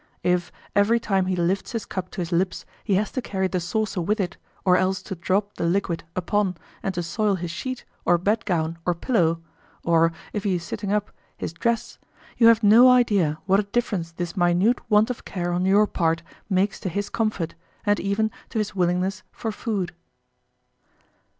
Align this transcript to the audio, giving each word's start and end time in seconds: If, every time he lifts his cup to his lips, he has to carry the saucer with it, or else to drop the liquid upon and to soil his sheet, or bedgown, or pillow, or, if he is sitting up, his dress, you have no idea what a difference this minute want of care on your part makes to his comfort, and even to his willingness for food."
If, 0.23 0.51
every 0.75 0.99
time 0.99 1.27
he 1.27 1.35
lifts 1.35 1.73
his 1.73 1.85
cup 1.85 2.09
to 2.09 2.21
his 2.21 2.31
lips, 2.31 2.65
he 2.83 2.95
has 2.95 3.11
to 3.11 3.21
carry 3.21 3.47
the 3.47 3.59
saucer 3.59 4.01
with 4.01 4.19
it, 4.19 4.35
or 4.65 4.75
else 4.75 5.03
to 5.03 5.13
drop 5.13 5.53
the 5.57 5.63
liquid 5.65 6.03
upon 6.15 6.57
and 6.81 6.91
to 6.95 7.03
soil 7.03 7.35
his 7.35 7.51
sheet, 7.51 7.85
or 8.03 8.17
bedgown, 8.17 8.79
or 8.83 8.95
pillow, 8.95 9.43
or, 9.83 10.11
if 10.33 10.43
he 10.43 10.55
is 10.55 10.63
sitting 10.63 10.91
up, 10.91 11.11
his 11.37 11.53
dress, 11.53 11.99
you 12.35 12.47
have 12.47 12.63
no 12.63 12.89
idea 12.89 13.37
what 13.45 13.59
a 13.59 13.69
difference 13.69 14.11
this 14.13 14.35
minute 14.35 14.81
want 14.89 15.11
of 15.11 15.23
care 15.23 15.51
on 15.53 15.65
your 15.67 15.85
part 15.85 16.23
makes 16.49 16.79
to 16.79 16.89
his 16.89 17.07
comfort, 17.11 17.53
and 17.85 17.99
even 17.99 18.31
to 18.49 18.57
his 18.57 18.73
willingness 18.73 19.21
for 19.31 19.51
food." 19.51 19.93